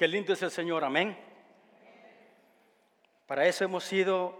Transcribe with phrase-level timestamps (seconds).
[0.00, 1.14] Qué lindo es el Señor, amén.
[3.26, 4.34] Para eso hemos sido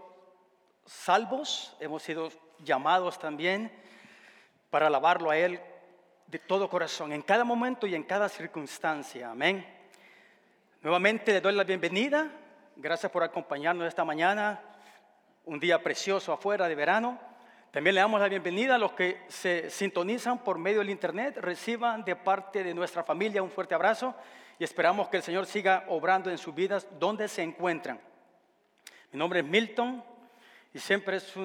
[0.87, 2.29] salvos, hemos sido
[2.63, 3.71] llamados también
[4.71, 5.59] para alabarlo a Él
[6.25, 9.63] de todo corazón, en cada momento y en cada circunstancia, amén.
[10.81, 12.31] Nuevamente le doy la bienvenida,
[12.75, 14.59] gracias por acompañarnos esta mañana,
[15.45, 17.19] un día precioso afuera de verano.
[17.69, 22.03] También le damos la bienvenida a los que se sintonizan por medio del Internet, reciban
[22.03, 24.15] de parte de nuestra familia un fuerte abrazo
[24.61, 27.99] y esperamos que el Señor siga obrando en sus vidas donde se encuentran.
[29.11, 30.03] Mi nombre es Milton
[30.71, 31.35] y siempre es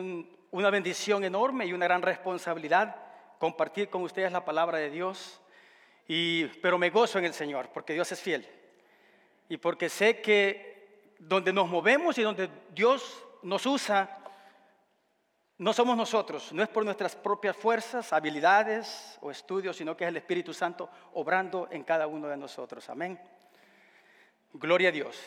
[0.50, 2.94] una bendición enorme y una gran responsabilidad
[3.38, 5.40] compartir con ustedes la palabra de Dios.
[6.06, 8.46] Pero me gozo en el Señor porque Dios es fiel
[9.48, 14.18] y porque sé que donde nos movemos y donde Dios nos usa,
[15.58, 20.08] no somos nosotros, no es por nuestras propias fuerzas, habilidades o estudios, sino que es
[20.08, 22.88] el Espíritu Santo obrando en cada uno de nosotros.
[22.90, 23.18] Amén.
[24.52, 25.18] Gloria a Dios.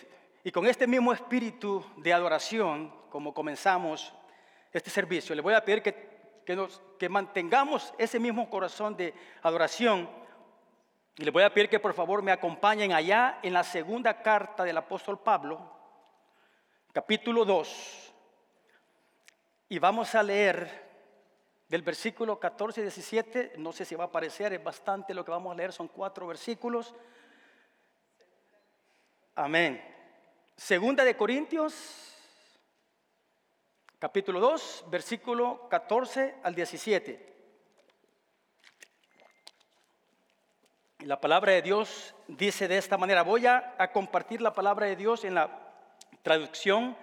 [0.43, 4.13] Y con este mismo espíritu de adoración, como comenzamos
[4.71, 10.07] este servicio, le voy a pedir que, que, nos, mantengamos ese mismo corazón de adoración.
[11.17, 14.63] Y le voy a pedir que por favor me acompañen allá en la segunda carta
[14.63, 15.59] del apóstol Pablo,
[16.93, 18.08] capítulo 2
[19.69, 20.89] y vamos a leer
[21.67, 25.29] del versículo 14 y 17, no sé si va a aparecer, es bastante lo que
[25.29, 26.95] vamos a leer, son cuatro versículos.
[29.35, 29.79] Amén.
[30.57, 32.15] Segunda de Corintios,
[33.99, 37.29] capítulo 2, versículo 14 al 17.
[41.01, 44.95] Y la palabra de Dios dice de esta manera, voy a compartir la palabra de
[44.95, 45.71] Dios en la
[46.23, 46.97] traducción,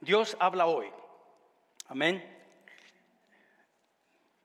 [0.00, 0.92] Dios habla hoy.
[1.88, 2.36] Amén.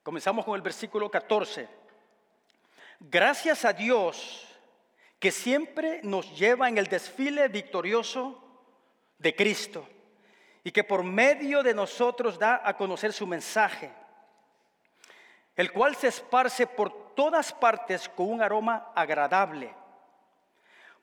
[0.03, 1.67] Comenzamos con el versículo 14.
[2.99, 4.47] Gracias a Dios
[5.19, 8.43] que siempre nos lleva en el desfile victorioso
[9.17, 9.87] de Cristo
[10.63, 13.91] y que por medio de nosotros da a conocer su mensaje,
[15.55, 19.73] el cual se esparce por todas partes con un aroma agradable.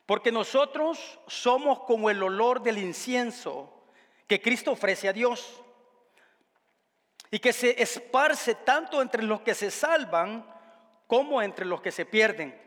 [0.07, 3.83] Porque nosotros somos como el olor del incienso
[4.29, 5.65] que Cristo ofrece a Dios
[7.31, 10.47] y que se esparce tanto entre los que se salvan
[11.07, 12.59] como entre los que se pierden.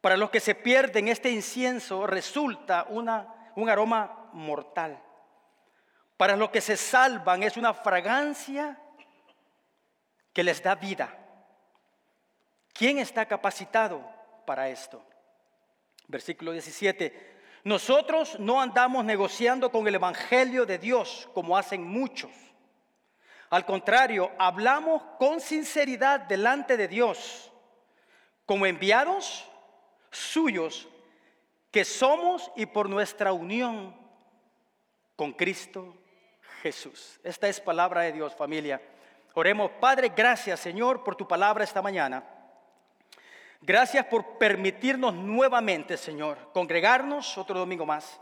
[0.00, 5.02] Para los que se pierden, este incienso resulta una, un aroma mortal.
[6.16, 8.78] Para los que se salvan es una fragancia
[10.32, 11.14] que les da vida.
[12.72, 14.04] ¿Quién está capacitado
[14.46, 15.02] para esto?
[16.08, 17.36] Versículo 17.
[17.64, 22.30] Nosotros no andamos negociando con el Evangelio de Dios como hacen muchos
[23.50, 27.52] al contrario, hablamos con sinceridad delante de Dios,
[28.44, 29.48] como enviados
[30.10, 30.88] suyos
[31.70, 33.94] que somos y por nuestra unión
[35.14, 35.94] con Cristo
[36.62, 37.20] Jesús.
[37.22, 38.80] Esta es palabra de Dios, familia.
[39.34, 42.24] Oremos, Padre, gracias Señor por tu palabra esta mañana.
[43.60, 48.20] Gracias por permitirnos nuevamente, Señor, congregarnos otro domingo más.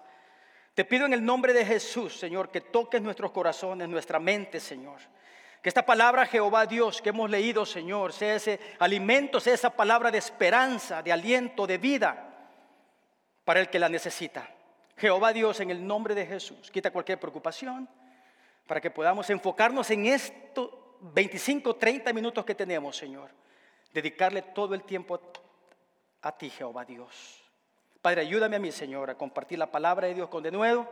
[0.74, 4.98] Te pido en el nombre de Jesús, Señor, que toques nuestros corazones, nuestra mente, Señor.
[5.62, 10.10] Que esta palabra, Jehová Dios, que hemos leído, Señor, sea ese alimento, sea esa palabra
[10.10, 12.28] de esperanza, de aliento, de vida
[13.44, 14.50] para el que la necesita.
[14.96, 17.88] Jehová Dios, en el nombre de Jesús, quita cualquier preocupación
[18.66, 20.70] para que podamos enfocarnos en estos
[21.00, 23.30] 25, 30 minutos que tenemos, Señor.
[23.92, 25.20] Dedicarle todo el tiempo
[26.22, 27.43] a ti, Jehová Dios.
[28.04, 30.86] Padre, ayúdame a mí, Señor, a compartir la palabra de Dios con de nuevo.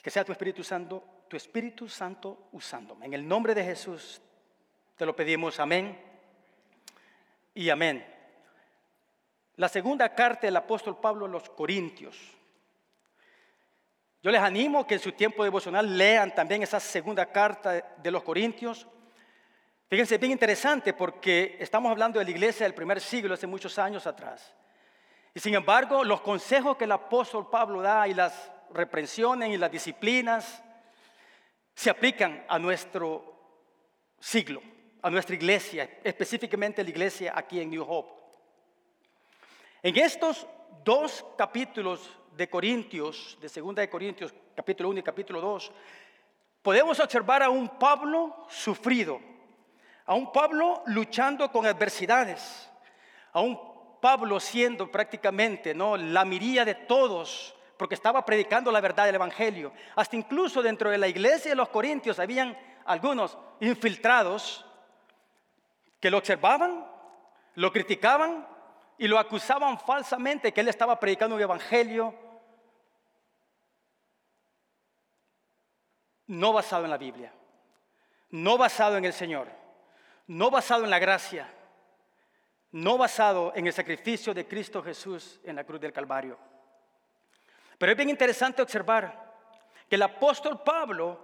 [0.00, 3.06] Que sea tu Espíritu Santo, tu Espíritu Santo usándome.
[3.06, 4.22] En el nombre de Jesús
[4.96, 6.00] te lo pedimos, amén
[7.52, 8.06] y amén.
[9.56, 12.16] La segunda carta del apóstol Pablo a los Corintios.
[14.22, 18.22] Yo les animo que en su tiempo devocional lean también esa segunda carta de los
[18.22, 18.86] Corintios.
[19.88, 24.06] Fíjense, bien interesante porque estamos hablando de la iglesia del primer siglo, hace muchos años
[24.06, 24.54] atrás.
[25.34, 29.70] Y sin embargo, los consejos que el apóstol Pablo da y las reprensiones y las
[29.70, 30.62] disciplinas
[31.74, 33.30] se aplican a nuestro
[34.18, 34.60] siglo,
[35.02, 38.12] a nuestra iglesia, específicamente la iglesia aquí en New Hope.
[39.82, 40.46] En estos
[40.84, 45.72] dos capítulos de Corintios, de Segunda de Corintios, capítulo 1 y capítulo 2,
[46.60, 49.20] podemos observar a un Pablo sufrido,
[50.04, 52.70] a un Pablo luchando con adversidades,
[53.32, 53.69] a un
[54.00, 55.96] Pablo siendo prácticamente ¿no?
[55.96, 59.72] la miría de todos, porque estaba predicando la verdad del Evangelio.
[59.96, 64.64] Hasta incluso dentro de la iglesia de los Corintios habían algunos infiltrados
[66.00, 66.86] que lo observaban,
[67.54, 68.46] lo criticaban
[68.98, 72.14] y lo acusaban falsamente que él estaba predicando un evangelio
[76.26, 77.32] no basado en la Biblia,
[78.30, 79.48] no basado en el Señor,
[80.28, 81.52] no basado en la gracia,
[82.72, 86.38] no basado en el sacrificio de Cristo Jesús en la cruz del Calvario.
[87.78, 89.30] Pero es bien interesante observar
[89.88, 91.18] que el apóstol Pablo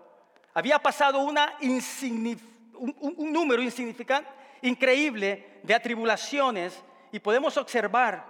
[0.54, 4.28] había pasado una un, número insignificante,
[4.62, 6.82] increíble de atribulaciones
[7.12, 8.24] y podemos observar,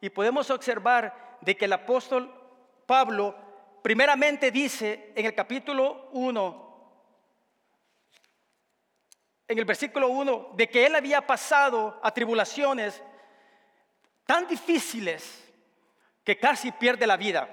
[0.00, 2.32] y podemos observar de que el apóstol
[2.86, 3.34] Pablo
[3.82, 6.67] primeramente dice en el capítulo 1,
[9.48, 13.02] en el versículo 1, de que él había pasado a tribulaciones
[14.26, 15.42] tan difíciles
[16.22, 17.48] que casi pierde la vida.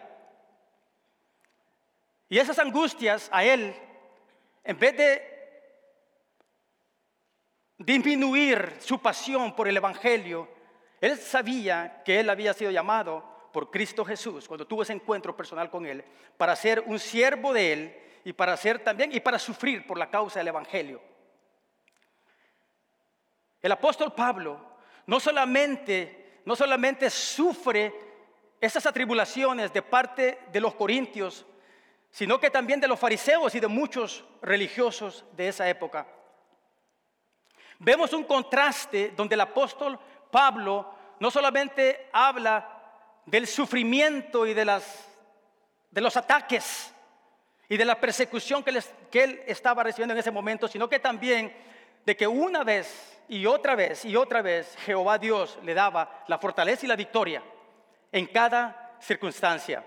[2.28, 3.74] Y esas angustias a él,
[4.66, 5.36] en vez de
[7.78, 10.50] disminuir su pasión por el Evangelio,
[11.00, 15.70] él sabía que él había sido llamado por Cristo Jesús cuando tuvo ese encuentro personal
[15.70, 16.04] con él
[16.36, 17.96] para ser un siervo de él
[18.26, 21.15] y para ser también y para sufrir por la causa del evangelio.
[23.66, 24.60] El apóstol Pablo
[25.08, 27.92] no solamente no solamente sufre
[28.62, 31.48] esas atribulaciones de parte de los corintios,
[32.12, 36.06] sino que también de los fariseos y de muchos religiosos de esa época.
[37.80, 42.70] Vemos un contraste donde el apóstol Pablo no solamente habla
[43.26, 45.10] del sufrimiento y de, las,
[45.90, 46.94] de los ataques
[47.68, 48.80] y de la persecución que,
[49.10, 51.52] que él estaba recibiendo en ese momento, sino que también
[52.06, 56.38] de que una vez y otra vez y otra vez Jehová Dios le daba la
[56.38, 57.44] fortaleza y la victoria
[58.12, 59.83] en cada circunstancia.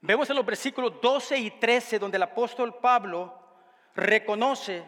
[0.00, 3.36] Vemos en los versículos 12 y 13 donde el apóstol Pablo
[3.94, 4.84] reconoce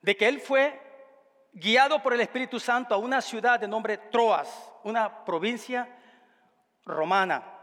[0.00, 0.80] de que él fue
[1.52, 5.88] guiado por el Espíritu Santo a una ciudad de nombre Troas, una provincia
[6.84, 7.57] romana.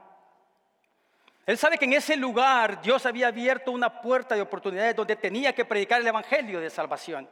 [1.46, 5.54] Él sabe que en ese lugar Dios había abierto una puerta de oportunidades donde tenía
[5.54, 7.30] que predicar el Evangelio de salvación.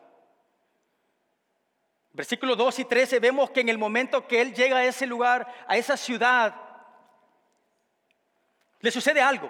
[2.11, 5.51] Versículos 2 y 13 vemos que en el momento que él llega a ese lugar,
[5.67, 6.53] a esa ciudad,
[8.81, 9.49] le sucede algo.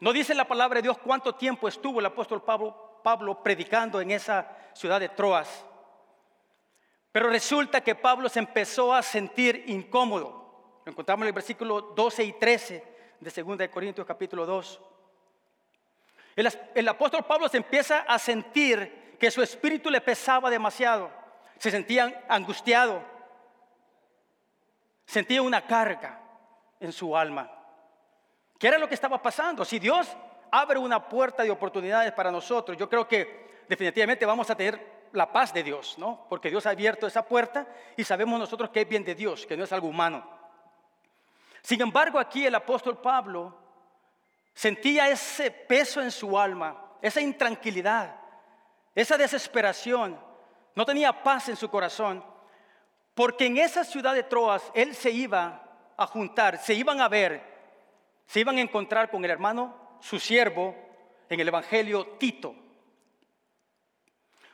[0.00, 4.10] No dice la palabra de Dios cuánto tiempo estuvo el apóstol Pablo, Pablo predicando en
[4.10, 5.64] esa ciudad de Troas.
[7.12, 10.80] Pero resulta que Pablo se empezó a sentir incómodo.
[10.84, 14.80] Lo encontramos en el versículo 12 y 13 de 2 Corintios capítulo 2.
[16.36, 21.10] El, el apóstol Pablo se empieza a sentir que su espíritu le pesaba demasiado.
[21.58, 23.02] Se sentía angustiado.
[25.06, 26.20] Sentía una carga
[26.80, 27.50] en su alma.
[28.58, 29.64] ¿Qué era lo que estaba pasando?
[29.64, 30.08] Si Dios
[30.50, 35.32] abre una puerta de oportunidades para nosotros, yo creo que definitivamente vamos a tener la
[35.32, 36.26] paz de Dios, ¿no?
[36.28, 37.66] Porque Dios ha abierto esa puerta
[37.96, 40.33] y sabemos nosotros que es bien de Dios, que no es algo humano.
[41.64, 43.56] Sin embargo, aquí el apóstol Pablo
[44.52, 48.14] sentía ese peso en su alma, esa intranquilidad,
[48.94, 50.20] esa desesperación.
[50.74, 52.22] No tenía paz en su corazón,
[53.14, 55.62] porque en esa ciudad de Troas él se iba
[55.96, 57.42] a juntar, se iban a ver,
[58.26, 60.76] se iban a encontrar con el hermano, su siervo,
[61.30, 62.54] en el Evangelio Tito.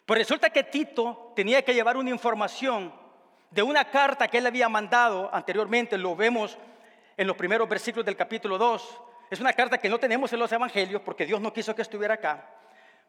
[0.07, 2.95] Pues resulta que Tito tenía que llevar una información
[3.51, 6.57] de una carta que él había mandado anteriormente, lo vemos
[7.21, 9.01] en los primeros versículos del capítulo 2.
[9.29, 12.15] Es una carta que no tenemos en los evangelios porque Dios no quiso que estuviera
[12.15, 12.47] acá.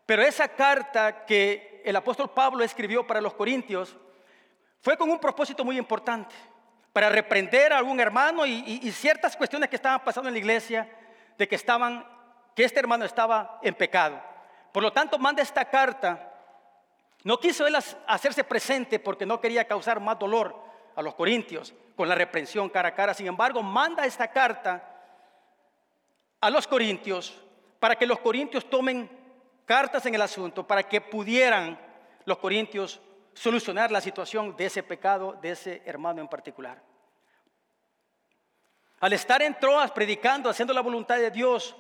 [0.06, 3.96] Pero esa carta que el apóstol Pablo escribió para los corintios
[4.82, 6.36] fue con un propósito muy importante,
[6.92, 10.90] para reprender a algún hermano y, ciertas cuestiones que estaban pasando en la iglesia,
[11.38, 12.06] de que, estaban,
[12.54, 14.22] que este hermano estaba en pecado.
[14.74, 16.28] Por lo tanto, manda esta carta
[17.24, 17.78] no quiso él
[18.08, 20.71] hacerse presente porque no quería causar más dolor
[21.02, 23.14] a los corintios con la reprensión cara a cara.
[23.14, 24.88] Sin embargo, manda esta carta
[26.40, 27.38] a los corintios
[27.80, 29.10] para que los corintios tomen
[29.66, 31.80] cartas en el asunto, para que pudieran
[32.26, 33.02] los corintios
[33.34, 36.82] solucionar la situación de ese pecado, de ese hermano en particular.
[39.00, 41.76] Al estar en Troas predicando, haciendo la voluntad de Dios,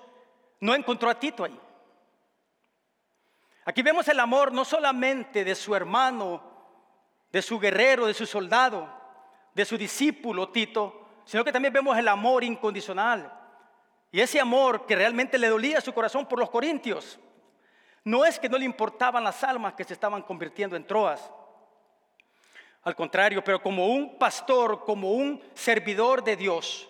[0.59, 1.59] no encontró a Tito ahí.
[3.65, 6.41] Aquí vemos el amor no solamente de su hermano,
[7.31, 9.00] de su guerrero, de su soldado,
[9.53, 13.31] de su discípulo Tito, sino que también vemos el amor incondicional.
[14.11, 17.19] Y ese amor que realmente le dolía su corazón por los corintios.
[18.03, 21.31] No es que no le importaban las almas que se estaban convirtiendo en Troas.
[22.83, 26.89] Al contrario, pero como un pastor, como un servidor de Dios,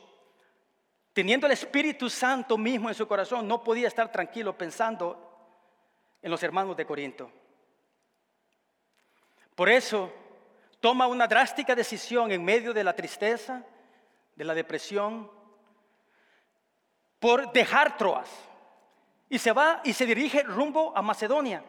[1.13, 5.27] teniendo el Espíritu Santo mismo en su corazón, no podía estar tranquilo pensando
[6.21, 7.29] en los hermanos de Corinto.
[9.53, 10.11] Por eso
[10.81, 13.63] toma una drástica decisión en medio de la tristeza,
[14.35, 15.31] de la depresión,
[17.19, 18.29] por dejar Troas.
[19.29, 21.63] Y se va y se dirige rumbo a Macedonia,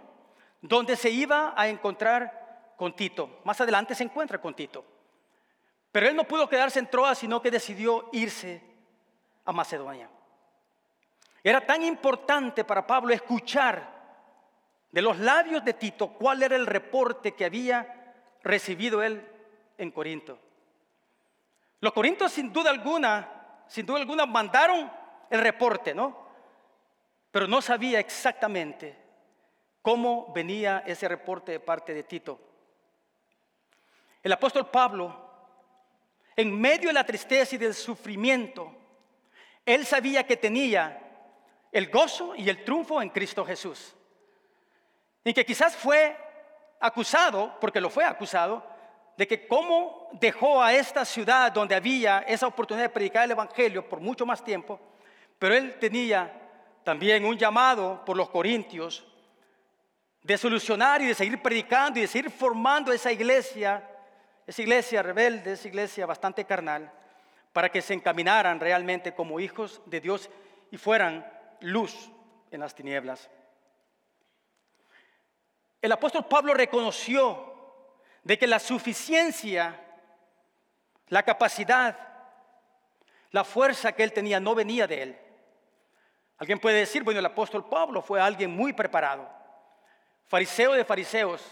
[0.62, 3.40] donde se iba a encontrar con Tito.
[3.45, 4.85] Más adelante se encuentra con Tito.
[5.92, 8.62] Pero él no pudo quedarse en Troas, sino que decidió irse
[9.45, 10.09] a Macedonia.
[11.45, 13.92] Era tan importante para Pablo escuchar
[14.90, 18.01] de los labios de Tito cuál era el reporte que había
[18.42, 19.26] recibido él
[19.78, 20.38] en Corinto.
[21.80, 24.90] Los corintios sin duda alguna, sin duda alguna mandaron
[25.30, 26.16] el reporte, ¿no?
[27.30, 28.96] Pero no sabía exactamente
[29.80, 32.40] cómo venía ese reporte de parte de Tito.
[34.22, 35.30] El apóstol Pablo,
[36.37, 38.72] en medio de la tristeza y del sufrimiento,
[39.66, 40.99] él sabía que tenía
[41.72, 43.94] el gozo y el triunfo en Cristo Jesús.
[45.25, 46.16] Y que quizás fue
[46.82, 48.62] acusado, porque lo fue acusado,
[49.16, 53.88] de que cómo dejó a esta ciudad donde había esa oportunidad de predicar el Evangelio
[53.88, 54.80] por mucho más tiempo,
[55.38, 56.32] pero él tenía
[56.82, 59.06] también un llamado por los corintios
[60.22, 63.88] de solucionar y de seguir predicando y de seguir formando esa iglesia,
[64.46, 66.90] esa iglesia rebelde, esa iglesia bastante carnal,
[67.52, 70.30] para que se encaminaran realmente como hijos de Dios
[70.70, 71.26] y fueran
[71.60, 72.10] luz
[72.50, 73.30] en las tinieblas.
[75.82, 77.52] El apóstol Pablo reconoció
[78.22, 79.78] de que la suficiencia,
[81.08, 81.98] la capacidad,
[83.32, 85.18] la fuerza que él tenía no venía de él.
[86.38, 89.28] Alguien puede decir, bueno, el apóstol Pablo fue alguien muy preparado,
[90.26, 91.42] fariseo de fariseos,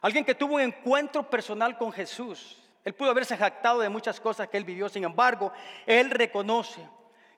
[0.00, 4.48] alguien que tuvo un encuentro personal con Jesús, él pudo haberse jactado de muchas cosas
[4.48, 5.52] que él vivió, sin embargo,
[5.84, 6.80] él reconoce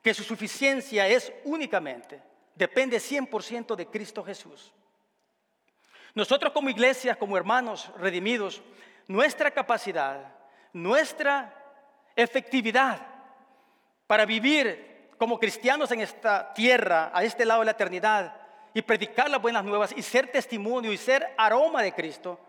[0.01, 2.21] que su suficiencia es únicamente,
[2.55, 4.73] depende 100% de Cristo Jesús.
[6.13, 8.61] Nosotros como iglesias, como hermanos redimidos,
[9.07, 10.33] nuestra capacidad,
[10.73, 11.53] nuestra
[12.15, 12.99] efectividad
[14.07, 18.35] para vivir como cristianos en esta tierra, a este lado de la eternidad,
[18.73, 22.39] y predicar las buenas nuevas y ser testimonio y ser aroma de Cristo,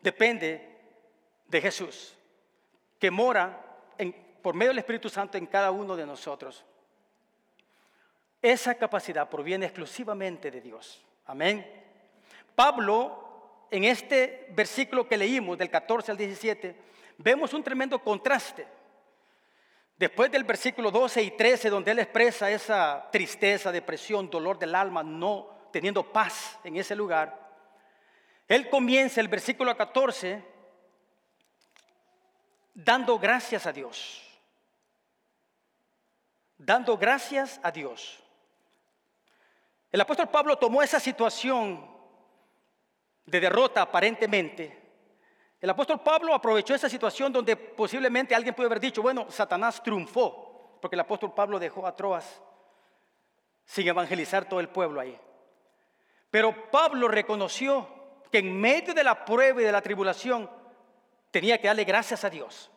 [0.00, 0.78] depende
[1.46, 2.16] de Jesús
[2.98, 3.58] que mora
[4.42, 6.64] por medio del Espíritu Santo en cada uno de nosotros.
[8.40, 11.04] Esa capacidad proviene exclusivamente de Dios.
[11.26, 11.81] Amén.
[12.62, 16.76] Pablo, en este versículo que leímos del 14 al 17,
[17.18, 18.68] vemos un tremendo contraste.
[19.98, 25.02] Después del versículo 12 y 13, donde él expresa esa tristeza, depresión, dolor del alma,
[25.02, 27.36] no teniendo paz en ese lugar,
[28.46, 30.40] él comienza el versículo 14
[32.74, 34.22] dando gracias a Dios.
[36.58, 38.22] Dando gracias a Dios.
[39.90, 41.90] El apóstol Pablo tomó esa situación
[43.24, 44.80] de derrota aparentemente.
[45.60, 50.78] El apóstol Pablo aprovechó esa situación donde posiblemente alguien puede haber dicho, bueno, Satanás triunfó,
[50.80, 52.42] porque el apóstol Pablo dejó a Troas
[53.64, 55.16] sin evangelizar todo el pueblo ahí.
[56.30, 57.88] Pero Pablo reconoció
[58.30, 60.50] que en medio de la prueba y de la tribulación,
[61.30, 62.70] tenía que darle gracias a Dios.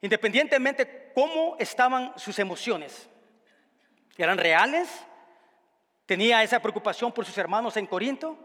[0.00, 3.08] Independientemente cómo estaban sus emociones.
[4.16, 5.06] ¿Eran reales?
[6.06, 8.36] ¿Tenía esa preocupación por sus hermanos en Corinto?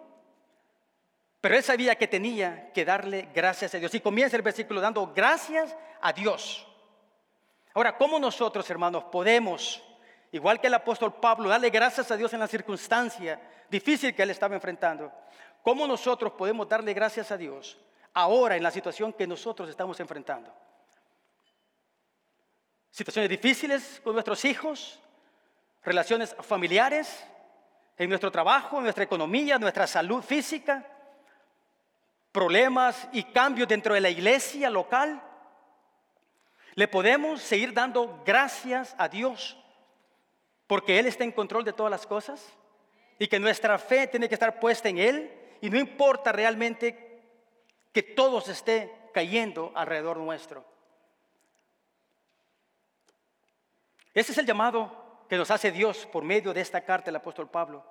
[1.45, 3.93] Pero él sabía que tenía que darle gracias a Dios.
[3.93, 6.65] Y comienza el versículo dando gracias a Dios.
[7.75, 9.79] Ahora, ¿cómo nosotros, hermanos, podemos,
[10.31, 14.31] igual que el apóstol Pablo, darle gracias a Dios en la circunstancia difícil que él
[14.31, 15.13] estaba enfrentando?
[15.61, 17.77] ¿Cómo nosotros podemos darle gracias a Dios
[18.15, 20.51] ahora en la situación que nosotros estamos enfrentando.
[22.89, 24.99] Situaciones difíciles con nuestros hijos,
[25.83, 27.23] relaciones familiares,
[27.99, 30.83] en nuestro trabajo, en nuestra economía, nuestra salud física,
[32.35, 35.23] problemas y cambios dentro de la iglesia local.
[36.73, 39.57] Le podemos seguir dando gracias a Dios
[40.67, 42.45] porque Él está en control de todas las cosas
[43.17, 47.23] y que nuestra fe tiene que estar puesta en Él y no importa realmente
[47.93, 50.65] que todo se esté cayendo alrededor nuestro.
[54.13, 57.49] Ese es el llamado que nos hace Dios por medio de esta carta del apóstol
[57.49, 57.85] Pablo,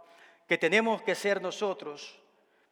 [0.47, 2.21] que tenemos que ser nosotros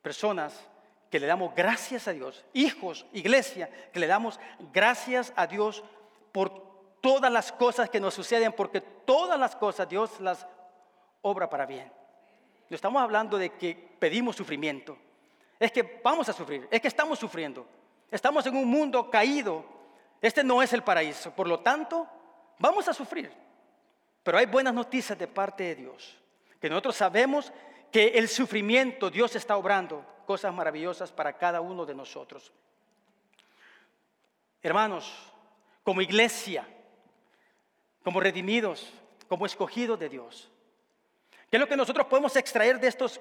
[0.02, 0.69] personas
[1.12, 4.40] que le damos gracias a Dios, hijos, iglesia, que le damos
[4.73, 5.85] gracias a Dios
[6.33, 10.47] por todas las cosas que nos suceden, porque todas las cosas Dios las
[11.21, 11.92] obra para bien.
[12.71, 14.97] No estamos hablando de que pedimos sufrimiento,
[15.61, 17.66] es que vamos a sufrir, es que estamos sufriendo.
[18.11, 19.66] Estamos en un mundo caído.
[20.19, 21.31] Este no es el paraíso.
[21.33, 22.09] Por lo tanto,
[22.59, 23.31] vamos a sufrir.
[24.23, 26.19] Pero hay buenas noticias de parte de Dios.
[26.59, 27.52] Que nosotros sabemos
[27.93, 32.51] que el sufrimiento Dios está obrando cosas maravillosas para cada uno de nosotros.
[34.63, 35.13] Hermanos,
[35.85, 36.67] como iglesia,
[38.03, 38.91] como redimidos,
[39.29, 40.51] como escogidos de Dios.
[41.51, 43.21] ¿Qué es lo que nosotros podemos extraer de estos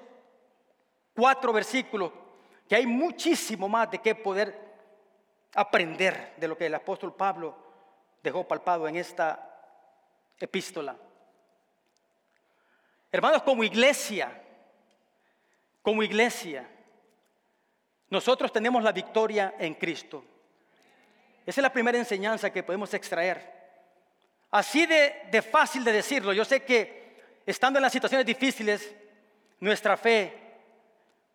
[1.14, 2.10] cuatro versículos?
[2.66, 4.58] Que hay muchísimo más de qué poder
[5.54, 7.54] aprender de lo que el apóstol Pablo
[8.22, 9.50] dejó palpado en esta
[10.38, 10.96] epístola.
[13.10, 14.41] Hermanos, como iglesia,
[15.82, 16.68] como iglesia,
[18.08, 20.24] nosotros tenemos la victoria en Cristo.
[21.44, 23.52] Esa es la primera enseñanza que podemos extraer.
[24.50, 26.32] Así de, fácil de decirlo.
[26.32, 28.94] Yo sé que estando en las situaciones difíciles,
[29.60, 30.38] nuestra fe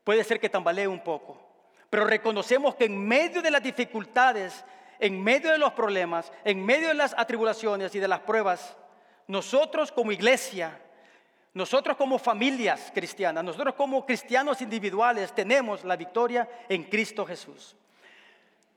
[0.04, 1.42] puede ser que tambalee un poco.
[1.90, 4.64] Pero reconocemos que en medio de las dificultades,
[5.00, 8.78] en medio de los problemas, en medio de las atribulaciones y de las pruebas,
[9.26, 10.80] nosotros como iglesia,
[11.58, 17.76] nosotros como familias cristianas, nosotros como cristianos individuales tenemos la victoria en Cristo Jesús.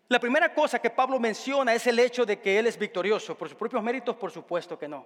[0.09, 3.37] La primera cosa que Pablo menciona es el hecho de que Él es victorioso.
[3.37, 5.05] Por sus propios méritos, por supuesto que no.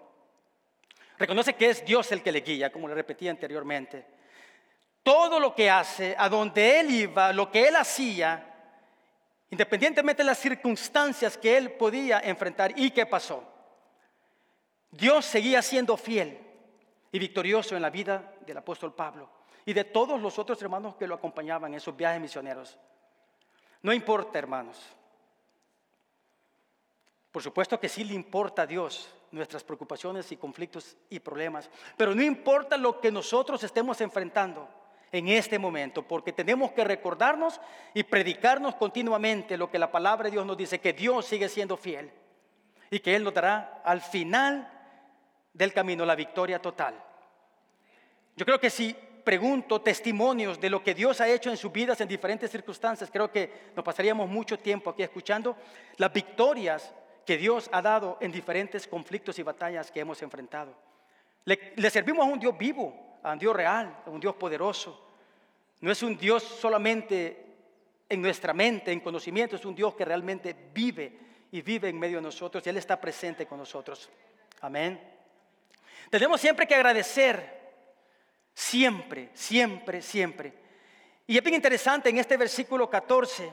[1.19, 4.07] Reconoce que es Dios el que le guía, como le repetí anteriormente.
[5.03, 8.55] Todo lo que hace, a donde Él iba, lo que Él hacía,
[9.51, 13.43] independientemente de las circunstancias que Él podía enfrentar y que pasó,
[14.93, 16.44] Dios seguía siendo fiel
[17.15, 19.31] y victorioso en la vida del apóstol Pablo
[19.65, 22.77] y de todos los otros hermanos que lo acompañaban en esos viajes misioneros.
[23.83, 24.83] No importa, hermanos.
[27.31, 32.17] Por supuesto que sí le importa a Dios nuestras preocupaciones y conflictos y problemas, pero
[32.17, 34.69] no importa lo que nosotros estemos enfrentando
[35.13, 37.61] en este momento, porque tenemos que recordarnos
[37.95, 41.77] y predicarnos continuamente lo que la palabra de Dios nos dice, que Dios sigue siendo
[41.77, 42.11] fiel
[42.91, 44.74] y que Él nos dará al final
[45.55, 46.95] del camino la victoria total.
[48.37, 48.95] Yo creo que si
[49.25, 53.31] pregunto testimonios de lo que Dios ha hecho en sus vidas en diferentes circunstancias, creo
[53.31, 55.57] que nos pasaríamos mucho tiempo aquí escuchando
[55.97, 56.93] las victorias
[57.25, 60.75] que Dios ha dado en diferentes conflictos y batallas que hemos enfrentado.
[61.45, 65.01] Le, servimos a un Dios vivo, a un Dios real, a un Dios poderoso.
[65.81, 67.45] No es un Dios solamente
[68.09, 71.19] en nuestra mente, en conocimiento, es un Dios que realmente vive
[71.51, 74.11] y vive en medio de nosotros y Él está presente con nosotros.
[74.61, 75.14] Amén.
[76.11, 77.73] Tenemos siempre que agradecer,
[78.53, 80.53] siempre, siempre, siempre.
[81.27, 83.53] Y es bien interesante en este versículo 14,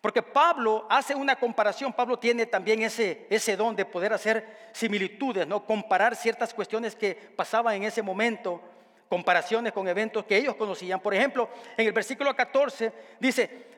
[0.00, 5.46] porque Pablo hace una comparación, Pablo tiene también ese, ese don de poder hacer similitudes,
[5.46, 5.64] ¿no?
[5.64, 8.62] comparar ciertas cuestiones que pasaban en ese momento,
[9.08, 11.00] comparaciones con eventos que ellos conocían.
[11.00, 13.70] Por ejemplo, en el versículo 14 dice,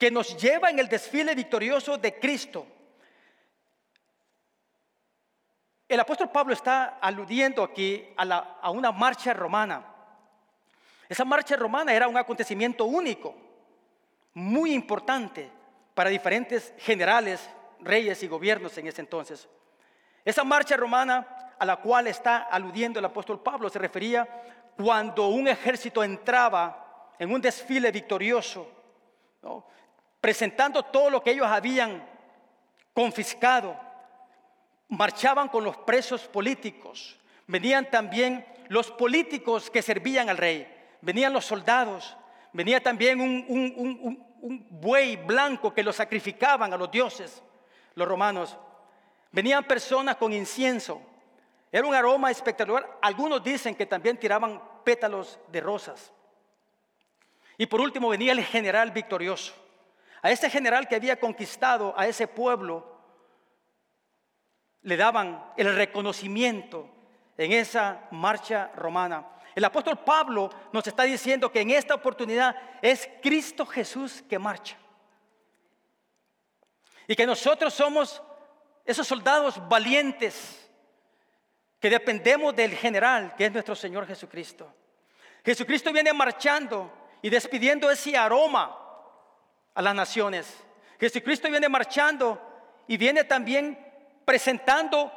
[0.00, 2.66] que nos lleva en el desfile victorioso de Cristo.
[5.90, 9.84] El apóstol Pablo está aludiendo aquí a, una marcha romana.
[11.08, 13.34] Esa marcha romana era un acontecimiento único,
[14.34, 15.50] muy importante
[15.92, 17.50] para diferentes generales,
[17.80, 19.48] reyes y gobiernos en ese entonces.
[20.24, 21.26] Esa marcha romana
[21.58, 24.28] a la cual está aludiendo el apóstol Pablo se refería
[24.76, 28.70] cuando un ejército entraba en un desfile victorioso,
[30.20, 32.00] presentando todo lo que ellos habían
[32.94, 33.89] confiscado
[34.90, 40.68] marchaban con los presos políticos, venían también los políticos que servían al rey,
[41.00, 42.16] venían los soldados,
[42.52, 44.26] venía también un,
[44.70, 47.42] buey blanco que lo sacrificaban a los dioses,
[47.94, 48.56] los romanos,
[49.30, 51.00] venían personas con incienso,
[51.70, 56.12] era un aroma espectacular, algunos dicen que también tiraban pétalos de rosas.
[57.58, 59.52] Y por último venía el general victorioso,
[60.22, 62.99] a ese general que había conquistado a ese pueblo
[64.82, 66.88] le daban el reconocimiento
[67.36, 69.26] en esa marcha romana.
[69.54, 74.76] El apóstol Pablo nos está diciendo que en esta oportunidad es Cristo Jesús que marcha.
[77.06, 78.22] Y que nosotros somos
[78.84, 80.70] esos soldados valientes
[81.80, 84.72] que dependemos del general que es nuestro Señor Jesucristo.
[85.44, 88.76] Jesucristo viene marchando y despidiendo ese aroma
[89.74, 90.62] a las naciones.
[90.98, 92.40] Jesucristo viene marchando
[92.86, 93.89] y viene también
[94.30, 95.10] presentando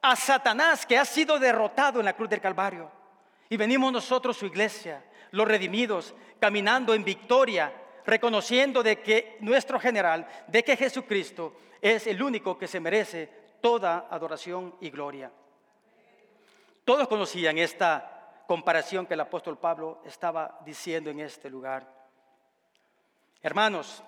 [0.00, 2.90] a Satanás que ha sido derrotado en la cruz del Calvario.
[3.50, 7.70] Y venimos nosotros, su iglesia, los redimidos, caminando en victoria,
[8.06, 13.28] reconociendo de que nuestro general, de que Jesucristo es el único que se merece
[13.60, 15.30] toda adoración y gloria.
[16.86, 21.86] Todos conocían esta comparación que el apóstol Pablo estaba diciendo en este lugar.
[23.42, 24.02] Hermanos,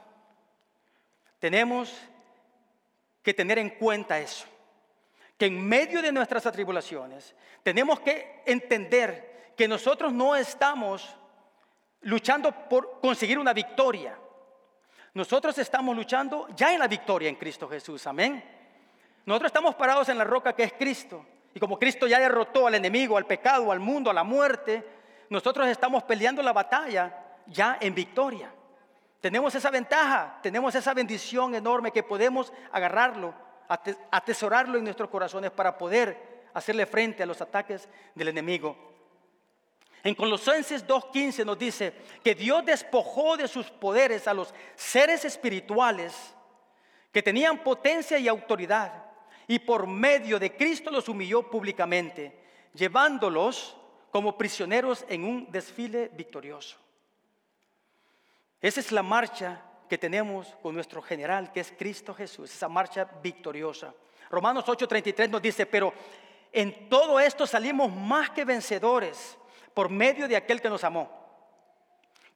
[1.38, 1.94] tenemos
[3.22, 4.46] que tener en cuenta eso.
[5.38, 11.14] Que en medio de nuestras atribulaciones tenemos que entender que nosotros no estamos
[12.02, 14.18] luchando por conseguir una victoria.
[15.14, 18.42] Nosotros estamos luchando ya en la victoria en Cristo Jesús, amén.
[19.24, 21.24] Nosotros estamos parados en la roca que es Cristo.
[21.54, 24.84] Y como Cristo ya derrotó al enemigo, al pecado, al mundo, a la muerte,
[25.28, 27.14] nosotros estamos peleando la batalla
[27.46, 28.50] ya en victoria.
[29.22, 33.32] Tenemos esa ventaja, tenemos esa bendición enorme que podemos agarrarlo,
[34.10, 38.76] atesorarlo en nuestros corazones para poder hacerle frente a los ataques del enemigo.
[40.02, 46.34] En Colosenses 2.15 nos dice que Dios despojó de sus poderes a los seres espirituales
[47.12, 49.04] que tenían potencia y autoridad
[49.46, 52.36] y por medio de Cristo los humilló públicamente,
[52.74, 53.76] llevándolos
[54.10, 56.81] como prisioneros en un desfile victorioso.
[58.62, 63.04] Esa es la marcha que tenemos con nuestro general, que es Cristo Jesús, esa marcha
[63.22, 63.92] victoriosa.
[64.30, 65.92] Romanos 8:33 nos dice, pero
[66.52, 69.36] en todo esto salimos más que vencedores
[69.74, 71.10] por medio de aquel que nos amó.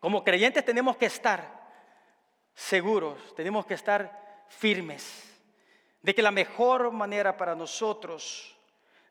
[0.00, 1.66] Como creyentes tenemos que estar
[2.54, 5.22] seguros, tenemos que estar firmes
[6.02, 8.56] de que la mejor manera para nosotros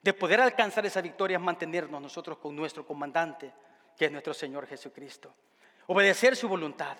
[0.02, 3.52] de poder alcanzar esa victoria es mantenernos nosotros con nuestro comandante,
[3.98, 5.34] que es nuestro Señor Jesucristo.
[5.88, 6.98] Obedecer su voluntad,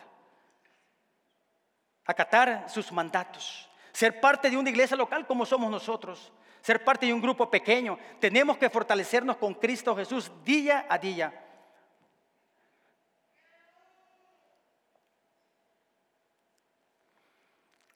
[2.06, 7.14] acatar sus mandatos, ser parte de una iglesia local como somos nosotros, ser parte de
[7.14, 7.98] un grupo pequeño.
[8.20, 11.42] Tenemos que fortalecernos con Cristo Jesús día a día.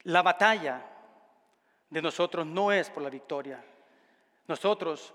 [0.04, 0.86] La batalla
[1.90, 3.64] de nosotros no es por la victoria.
[4.48, 5.14] Nosotros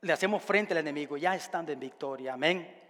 [0.00, 2.34] le hacemos frente al enemigo ya estando en victoria.
[2.34, 2.83] Amén.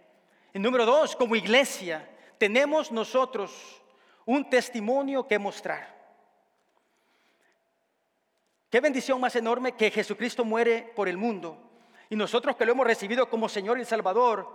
[0.55, 3.51] Y número dos, como iglesia, tenemos nosotros
[4.25, 5.93] un testimonio que mostrar.
[8.69, 11.57] Qué bendición más enorme que Jesucristo muere por el mundo
[12.09, 14.47] y nosotros que lo hemos recibido como Señor y Salvador,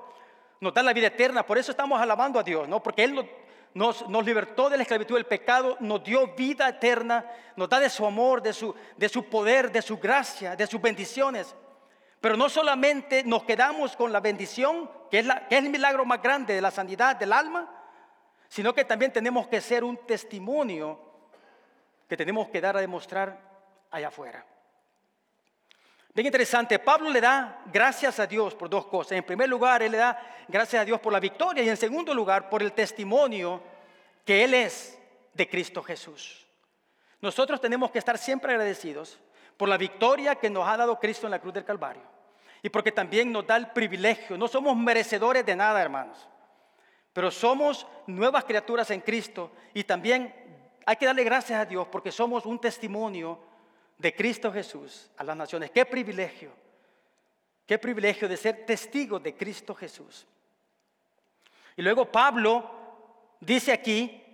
[0.58, 1.44] nos da la vida eterna.
[1.44, 2.82] Por eso estamos alabando a Dios, ¿no?
[2.82, 3.30] Porque Él
[3.74, 8.06] nos, libertó de la esclavitud del pecado, nos dio vida eterna, nos da de su
[8.06, 11.54] amor, de su poder, de su gracia, de sus bendiciones.
[12.20, 16.04] Pero no solamente nos quedamos con la bendición, que es, la, que es el milagro
[16.04, 17.68] más grande de la sanidad del alma,
[18.48, 20.98] sino que también tenemos que ser un testimonio
[22.08, 23.38] que tenemos que dar a demostrar
[23.90, 24.44] allá afuera.
[26.12, 29.12] Bien interesante, Pablo le da gracias a Dios por dos cosas.
[29.12, 32.12] En primer lugar, él le da gracias a Dios por la victoria y en segundo
[32.12, 33.62] lugar, por el testimonio
[34.24, 34.98] que él es
[35.32, 36.46] de Cristo Jesús.
[37.20, 39.20] Nosotros tenemos que estar siempre agradecidos
[39.60, 42.00] por la victoria que nos ha dado Cristo en la cruz del Calvario
[42.62, 44.38] y porque también nos da el privilegio.
[44.38, 46.26] No somos merecedores de nada, hermanos,
[47.12, 50.34] pero somos nuevas criaturas en Cristo y también
[50.86, 53.38] hay que darle gracias a Dios porque somos un testimonio
[53.98, 55.70] de Cristo Jesús a las naciones.
[55.70, 56.52] Qué privilegio,
[57.66, 60.26] qué privilegio de ser testigo de Cristo Jesús.
[61.76, 62.64] Y luego Pablo
[63.40, 64.24] dice aquí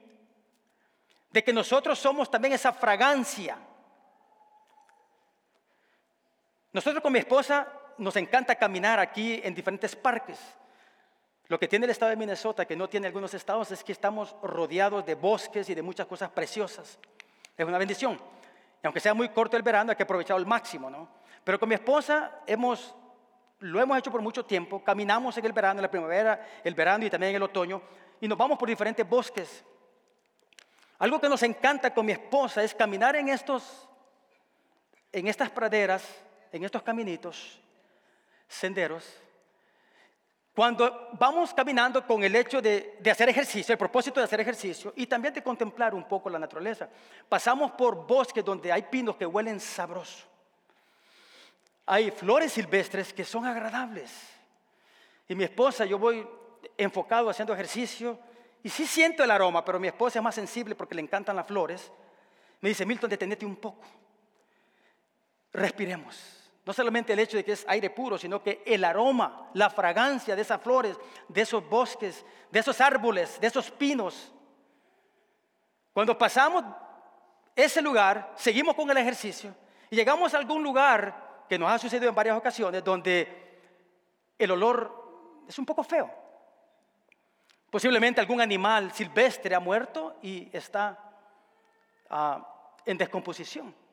[1.33, 3.59] de que nosotros somos también esa fragancia.
[6.77, 10.39] Nosotros con mi esposa nos encanta caminar aquí en diferentes parques.
[11.49, 14.37] Lo que tiene el estado de Minnesota, que no tiene algunos estados, es que estamos
[14.43, 16.99] rodeados de bosques y de muchas cosas preciosas.
[17.57, 18.21] Es una bendición
[18.83, 21.09] aunque sea muy corto el verano, hay que aprovechar al máximo, ¿no?
[21.43, 22.95] Pero con mi esposa hemos,
[23.61, 27.07] lo hemos hecho por mucho tiempo, caminamos en el verano, en la primavera, el verano
[27.07, 27.81] y también en el otoño,
[28.21, 29.65] y nos vamos por diferentes bosques.
[30.99, 33.89] Algo que nos encanta con mi esposa es caminar en estos,
[35.11, 36.05] en estas praderas,
[36.53, 37.61] en estos caminitos,
[38.49, 39.05] senderos,
[40.57, 45.07] cuando vamos caminando con el hecho de, hacer ejercicio, el propósito de hacer ejercicio y
[45.07, 46.89] también de contemplar un poco la naturaleza,
[47.29, 50.25] pasamos por bosques donde hay pinos que huelen sabroso.
[51.85, 54.11] Hay flores silvestres que son agradables.
[55.29, 56.27] Y mi esposa, yo voy
[56.79, 58.19] enfocado haciendo ejercicio
[58.63, 61.47] y sí siento el aroma, pero mi esposa es más sensible porque le encantan las
[61.47, 61.93] flores.
[62.63, 63.85] Me dice, Milton, detenete un poco.
[65.57, 66.51] Respiremos.
[66.67, 70.37] No solamente el hecho de que es aire puro, sino que el aroma, la fragancia
[70.37, 74.33] de esas flores, de esos bosques, de esos árboles, de esos pinos.
[75.95, 76.65] Cuando pasamos
[77.55, 79.55] ese lugar, seguimos con el ejercicio
[79.89, 83.61] y llegamos a algún lugar que nos ha sucedido en varias ocasiones donde
[84.39, 86.13] el olor es un poco feo.
[87.71, 90.99] Posiblemente algún animal silvestre ha muerto y está
[92.11, 93.86] ah, en descomposición.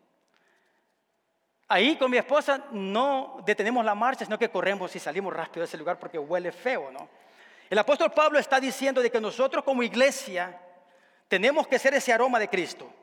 [1.73, 5.65] Ahí con mi esposa no detenemos la marcha, sino que corremos y salimos rápido de
[5.65, 7.09] ese lugar porque huele feo, ¿no?
[7.67, 10.61] El apóstol Pablo está diciendo de que nosotros como iglesia
[11.27, 12.93] tenemos que ser ese aroma de Cristo.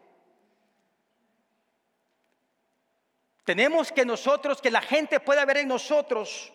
[3.43, 6.53] Tenemos que nosotros, que la gente pueda ver en nosotros,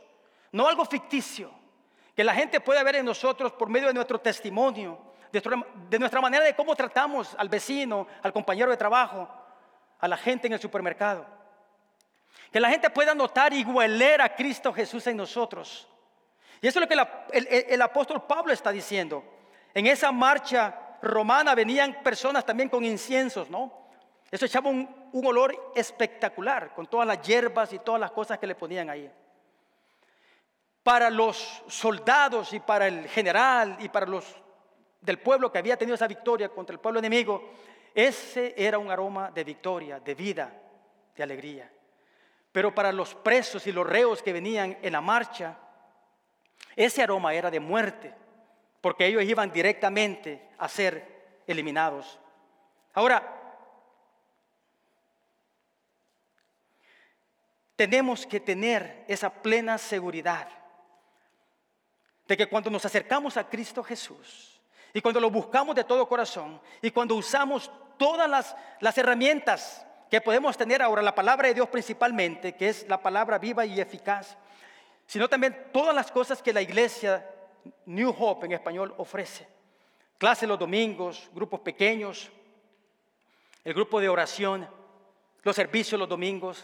[0.53, 1.51] no algo ficticio,
[2.15, 4.97] que la gente pueda ver en nosotros por medio de nuestro testimonio,
[5.33, 9.27] de nuestra manera de cómo tratamos al vecino, al compañero de trabajo,
[9.99, 11.43] a la gente en el supermercado.
[12.51, 15.87] Que la gente pueda notar y hueler a Cristo Jesús en nosotros.
[16.61, 19.23] Y eso es lo que el, apóstol Pablo está diciendo.
[19.73, 23.85] En esa marcha romana venían personas también con inciensos, ¿no?
[24.31, 28.47] Eso echaba un, un olor espectacular, con todas las hierbas y todas las cosas que
[28.47, 29.11] le ponían ahí.
[30.81, 34.25] Para los soldados y para el general y para los
[35.01, 37.51] del pueblo que había tenido esa victoria contra el pueblo enemigo,
[37.93, 40.51] ese era un aroma de victoria, de vida,
[41.15, 41.71] de alegría.
[42.55, 45.57] Pero para los presos y los reos que venían en la marcha,
[46.73, 48.13] ese aroma era de muerte,
[48.79, 52.17] porque ellos iban directamente a ser eliminados.
[52.93, 53.29] Ahora,
[57.75, 60.47] tenemos que tener esa plena seguridad
[62.25, 64.61] de que cuando nos acercamos a Cristo Jesús
[64.93, 70.55] y cuando lo buscamos de todo corazón y cuando usamos todas las, herramientas que podemos
[70.55, 74.37] tener ahora, la palabra de Dios principalmente, que es la palabra viva y eficaz,
[75.05, 77.29] sino también todas las cosas que la iglesia
[77.85, 79.45] New Hope en español ofrece.
[80.17, 82.31] Clases los domingos, grupos pequeños,
[83.65, 84.65] el grupo de oración,
[85.43, 86.63] los servicios los domingos.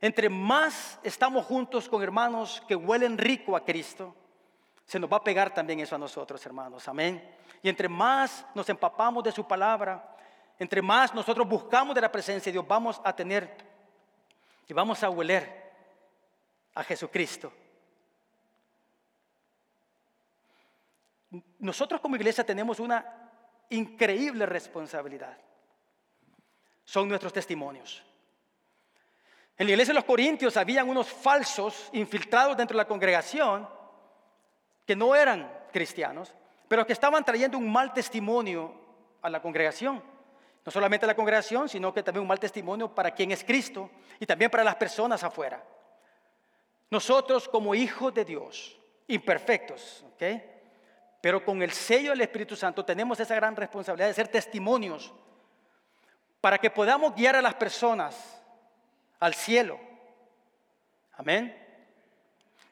[0.00, 4.14] Entre más estamos juntos con hermanos que huelen rico a Cristo,
[4.86, 6.88] se nos va a pegar también eso a nosotros, hermanos.
[6.88, 7.22] Amén.
[7.62, 10.16] Y entre más nos empapamos de su palabra,
[10.60, 13.56] entre más nosotros buscamos de la presencia de Dios, vamos a tener
[14.68, 15.72] y vamos a hueler
[16.74, 17.50] a Jesucristo.
[21.58, 23.30] Nosotros como iglesia tenemos una
[23.70, 25.36] increíble responsabilidad.
[26.84, 28.04] Son nuestros testimonios.
[29.56, 33.66] En la iglesia de los Corintios habían unos falsos infiltrados dentro de la congregación
[34.86, 36.34] que no eran cristianos,
[36.68, 38.74] pero que estaban trayendo un mal testimonio
[39.22, 40.19] a la congregación.
[40.64, 44.26] No solamente la congregación, sino que también un mal testimonio para quien es Cristo y
[44.26, 45.64] también para las personas afuera.
[46.90, 50.22] Nosotros como hijos de Dios, imperfectos, ¿ok?
[51.20, 55.12] Pero con el sello del Espíritu Santo tenemos esa gran responsabilidad de ser testimonios
[56.40, 58.42] para que podamos guiar a las personas
[59.18, 59.78] al cielo.
[61.12, 61.56] Amén.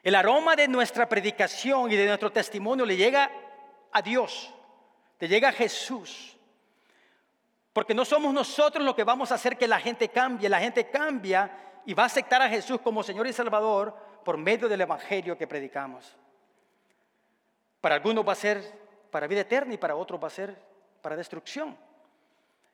[0.01, 3.31] El aroma de nuestra predicación y de nuestro testimonio le llega
[3.91, 4.53] a Dios,
[5.19, 6.35] le llega a Jesús.
[7.79, 10.49] Porque no somos nosotros los que vamos a hacer que la gente cambie.
[10.49, 14.67] La gente cambia y va a aceptar a Jesús como Señor y Salvador por medio
[14.67, 16.13] del Evangelio que predicamos.
[17.79, 18.61] Para algunos va a ser
[19.09, 20.61] para vida eterna y para otros va a ser
[21.01, 21.77] para destrucción.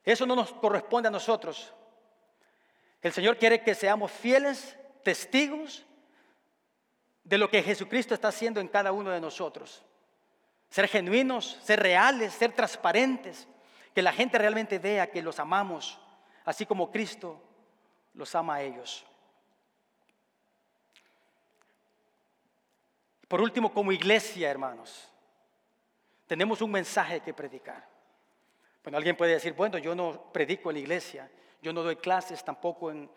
[0.04, 1.72] Eso no nos corresponde a nosotros.
[3.00, 5.86] El Señor quiere que seamos fieles testigos
[7.24, 9.84] de lo que Jesucristo está haciendo en cada uno de nosotros.
[10.68, 13.48] Ser genuinos, ser reales, ser transparentes
[13.96, 15.98] que la gente realmente vea que los amamos,
[16.44, 17.42] así como Cristo
[18.14, 19.06] los ama a ellos.
[23.30, 25.10] Por último, como iglesia, hermanos,
[26.28, 27.88] tenemos un mensaje que predicar.
[28.84, 31.32] Bueno, alguien puede decir, bueno, yo no predico en la iglesia,
[31.62, 33.10] yo no doy clases tampoco en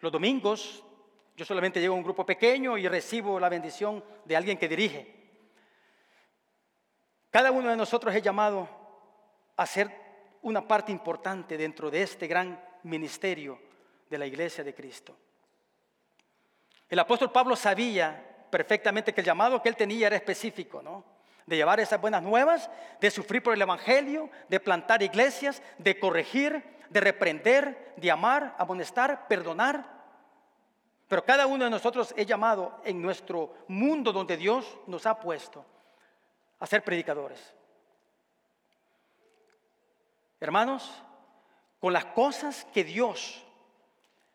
[0.00, 0.82] los domingos,
[1.36, 5.14] yo solamente llevo a un grupo pequeño y recibo la bendición de alguien que dirige.
[7.30, 8.68] Cada uno de nosotros es llamado
[9.56, 10.03] a ser
[10.44, 13.58] una parte importante dentro de este gran ministerio
[14.08, 15.16] de la iglesia de Cristo.
[16.88, 21.04] El apóstol Pablo sabía perfectamente que el llamado que él tenía era específico, ¿no?
[21.46, 26.62] De llevar esas buenas nuevas, de sufrir por el Evangelio, de plantar iglesias, de corregir,
[26.90, 29.84] de reprender, de amar, amonestar, perdonar.
[31.08, 35.64] Pero cada uno de nosotros es llamado en nuestro mundo donde Dios nos ha puesto
[36.60, 37.54] a ser predicadores.
[40.44, 40.92] Hermanos,
[41.80, 43.42] con las cosas que Dios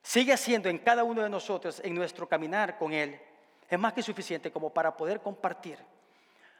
[0.01, 3.21] sigue haciendo en cada uno de nosotros en nuestro caminar con Él,
[3.69, 5.77] es más que suficiente como para poder compartir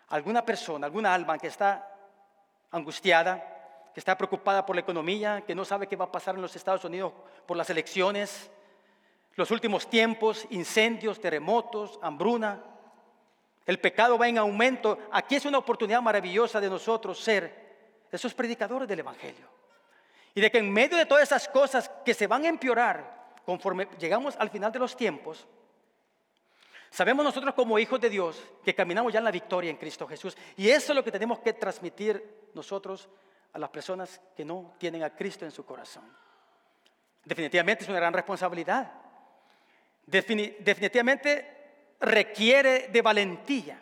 [0.10, 1.84] alguna persona, alguna alma que está
[2.70, 6.44] angustiada, que está preocupada por la economía, que no sabe qué va a pasar en
[6.44, 7.12] los Estados Unidos
[7.48, 8.52] por las elecciones,
[9.34, 12.64] los últimos tiempos, incendios, terremotos, hambruna.
[13.66, 15.00] El pecado va en aumento.
[15.12, 17.69] Aquí es una oportunidad maravillosa de nosotros ser
[18.12, 19.48] esos predicadores del Evangelio.
[20.34, 23.88] Y de que en medio de todas esas cosas que se van a empeorar conforme
[24.00, 25.48] llegamos al final de los tiempos,
[26.90, 30.38] sabemos nosotros como hijos de Dios que caminamos ya en la victoria en Cristo Jesús.
[30.56, 33.10] Y eso es lo que tenemos que transmitir nosotros
[33.54, 36.04] a las personas que no tienen a Cristo en su corazón.
[37.26, 38.92] Definitivamente es una gran responsabilidad.
[40.06, 41.58] definitivamente
[42.00, 43.80] requiere de valentía.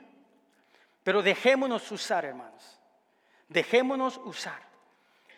[1.04, 2.77] Pero dejémonos usar, hermanos
[3.48, 4.62] Dejémonos usar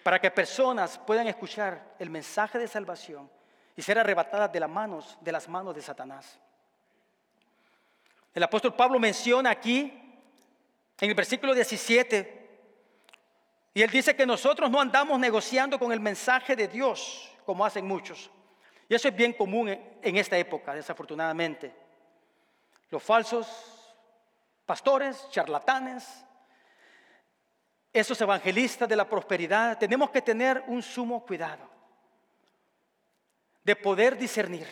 [0.04, 3.30] para que personas puedan escuchar el mensaje de salvación
[3.76, 6.39] y ser arrebatadas de las manos, de las manos de Satanás.
[8.34, 9.93] El apóstol Pablo menciona aquí,
[11.00, 12.39] en el versículo 17,
[13.74, 17.86] y él dice que nosotros no andamos negociando con el mensaje de Dios, como hacen
[17.86, 18.30] muchos.
[18.88, 21.74] Y eso es bien común en esta época, desafortunadamente.
[22.89, 23.95] Los falsos
[24.65, 26.26] pastores, charlatanes,
[27.91, 31.67] esos evangelistas de la prosperidad, tenemos que tener un sumo cuidado
[33.63, 34.67] de poder discernir,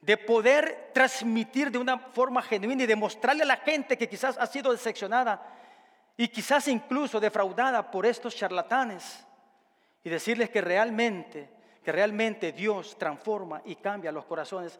[0.00, 4.46] de poder transmitir de una forma genuina y demostrarle a la gente que quizás ha
[4.46, 5.42] sido decepcionada
[6.16, 9.24] y quizás incluso defraudada por estos charlatanes
[10.04, 11.50] y decirles que realmente,
[11.82, 14.78] que realmente Dios transforma y cambia los corazones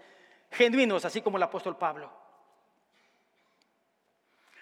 [0.50, 2.27] genuinos, así como el apóstol Pablo.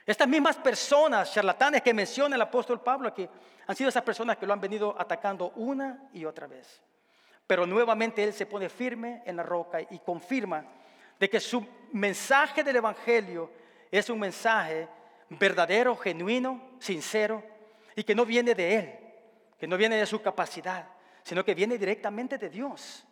[0.07, 3.29] Estas mismas personas charlatanes que menciona el apóstol Pablo aquí
[3.67, 6.81] han sido esas personas que lo han venido atacando una y otra vez.
[7.45, 10.65] Pero nuevamente él se pone firme en la roca y confirma
[11.19, 13.51] de que su mensaje del Evangelio
[13.91, 14.89] es un mensaje
[15.29, 17.43] verdadero, genuino, sincero
[17.97, 18.99] y que no viene de él,
[19.59, 20.87] que no viene de su capacidad,
[21.25, 23.05] sino que viene directamente de Dios.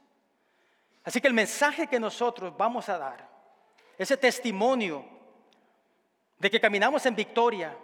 [1.02, 3.28] Así que el mensaje que nosotros vamos a dar,
[3.98, 5.13] ese testimonio
[6.38, 7.76] de que caminamos en victoria,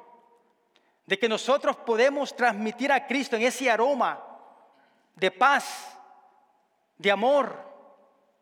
[1.07, 4.23] de que nosotros podemos transmitir a Cristo en ese aroma
[5.15, 5.97] de paz,
[6.97, 7.57] de amor,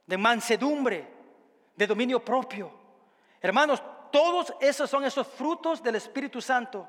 [0.06, 1.08] de mansedumbre,
[1.76, 2.70] de dominio propio.
[3.40, 6.88] Hermanos, todos esos son esos frutos del Espíritu Santo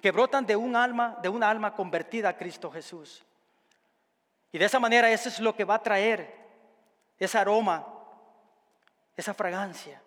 [0.00, 3.24] que brotan de un alma, de una alma convertida a Cristo Jesús.
[4.52, 6.34] Y de esa manera eso es lo que va a traer
[7.18, 7.86] ese aroma,
[9.16, 10.02] esa fragancia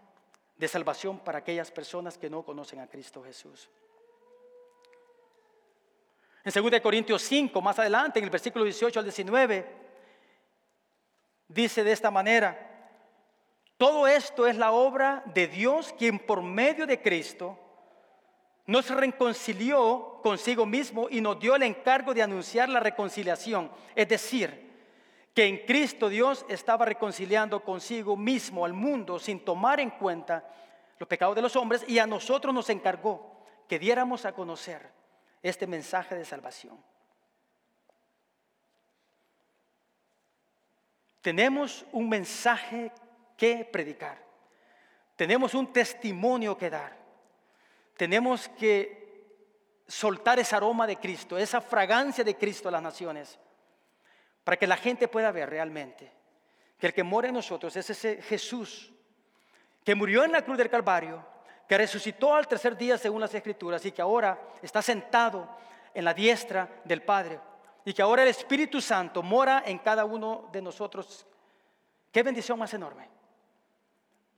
[0.58, 3.70] de salvación para aquellas personas que no conocen a Cristo Jesús.
[6.44, 9.66] En 2 Corintios 5, más adelante, en el versículo 18 al 19,
[11.48, 12.70] dice de esta manera,
[13.78, 17.58] todo esto es la obra de Dios quien por medio de Cristo
[18.66, 24.73] nos reconcilió consigo mismo y nos dio el encargo de anunciar la reconciliación, es decir,
[25.34, 30.48] que en Cristo Dios estaba reconciliando consigo mismo al mundo sin tomar en cuenta
[31.00, 34.92] los pecados de los hombres y a nosotros nos encargó que diéramos a conocer
[35.42, 36.78] este mensaje de salvación.
[41.22, 42.92] Tenemos un mensaje
[43.38, 44.22] que predicar.
[45.16, 46.98] Tenemos un testimonio que dar.
[47.98, 49.02] Tenemos que
[49.88, 53.40] soltar ese aroma de Cristo, esa fragancia de Cristo a las naciones
[54.44, 56.12] para que la gente pueda ver realmente
[56.78, 58.92] que el que mora en nosotros es ese Jesús
[59.84, 61.26] que murió en la cruz del Calvario,
[61.68, 65.50] que resucitó al tercer día según las Escrituras y que ahora está sentado
[65.94, 67.40] en la diestra del Padre
[67.86, 71.26] y que ahora el Espíritu Santo mora en cada uno de nosotros.
[72.12, 73.10] Qué bendición más enorme.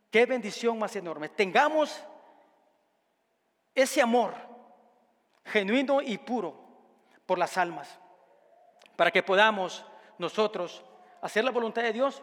[0.10, 1.30] Qué bendición más enorme.
[1.30, 2.04] Tengamos
[3.74, 4.34] ese amor
[5.46, 6.56] genuino y puro
[7.26, 8.00] por las almas
[8.96, 9.86] para que podamos
[10.18, 10.84] nosotros
[11.22, 12.22] hacer la voluntad de Dios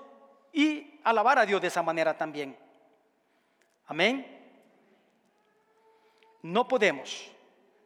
[0.52, 2.56] y alabar a Dios de esa manera también.
[3.86, 4.26] Amén.
[6.42, 7.30] No podemos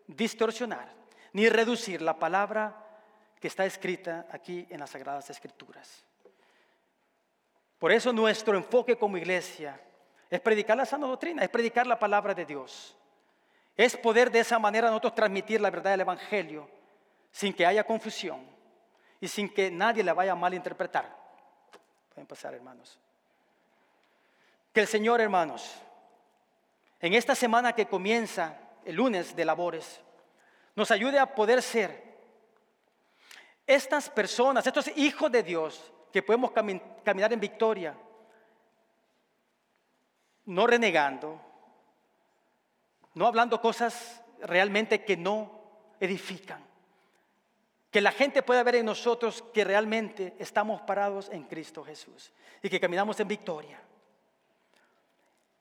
[0.06, 0.92] distorsionar
[1.32, 2.82] ni reducir la palabra
[3.40, 6.04] que está escrita aquí en las Sagradas Escrituras.
[7.78, 9.78] Por eso nuestro enfoque como iglesia
[10.30, 12.96] es predicar la sana doctrina, es predicar la palabra de Dios.
[13.76, 16.68] Es poder de esa manera nosotros transmitir la verdad del Evangelio
[17.30, 18.55] sin que haya confusión
[19.26, 21.14] y sin que nadie la vaya a malinterpretar.
[22.14, 22.96] Pueden pasar, hermanos.
[24.72, 25.68] Que el Señor, hermanos,
[27.00, 30.00] en esta semana que comienza el lunes de labores,
[30.76, 32.04] nos ayude a poder ser
[33.66, 37.98] estas personas, estos hijos de Dios, que podemos caminar en victoria,
[40.44, 41.40] no renegando,
[43.14, 45.50] no hablando cosas realmente que no
[45.98, 46.64] edifican,
[47.96, 52.30] que la gente pueda ver en nosotros que realmente estamos parados en Cristo Jesús
[52.62, 53.80] y que caminamos en victoria.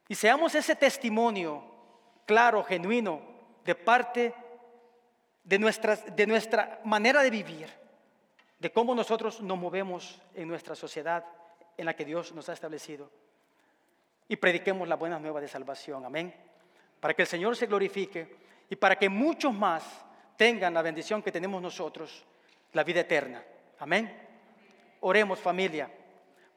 [0.10, 1.64] Y seamos ese testimonio
[2.26, 3.22] claro, genuino,
[3.64, 4.36] de parte
[5.46, 7.70] de, nuestras, de nuestra manera de vivir,
[8.60, 11.24] de cómo nosotros nos movemos en nuestra sociedad
[11.78, 13.10] en la que Dios nos ha establecido.
[14.28, 16.36] Y prediquemos la buena nueva de salvación, amén.
[17.00, 18.36] Para que el Señor se glorifique
[18.70, 20.04] y para que muchos más
[20.38, 22.24] tengan la bendición que tenemos nosotros,
[22.74, 23.44] la vida eterna.
[23.80, 24.16] Amén.
[25.02, 25.90] Oremos familia.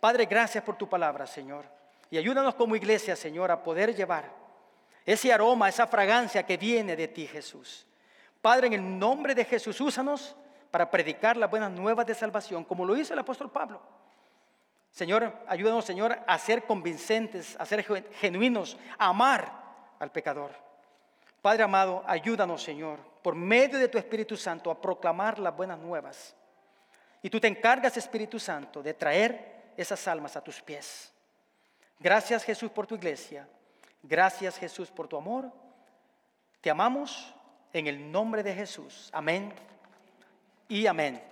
[0.00, 1.64] Padre, gracias por tu palabra, Señor.
[2.10, 4.32] Y ayúdanos como iglesia, Señor, a poder llevar
[5.04, 7.86] ese aroma, esa fragancia que viene de ti, Jesús.
[8.40, 10.36] Padre, en el nombre de Jesús, úsanos
[10.70, 13.80] para predicar las buenas nuevas de salvación, como lo hizo el apóstol Pablo.
[14.90, 19.52] Señor, ayúdanos, Señor, a ser convincentes, a ser genuinos, a amar
[19.98, 20.50] al pecador.
[21.40, 22.98] Padre amado, ayúdanos, Señor,
[23.28, 26.34] por medio de tu Espíritu Santo, a proclamar las buenas nuevas.
[27.20, 31.12] Y tú te encargas, Espíritu Santo, de traer esas almas a tus pies.
[31.98, 33.46] Gracias, Jesús, por tu iglesia.
[34.02, 35.52] Gracias, Jesús, por tu amor.
[36.62, 37.34] Te amamos
[37.74, 39.10] en el nombre de Jesús.
[39.12, 39.52] Amén
[40.66, 41.22] y amén.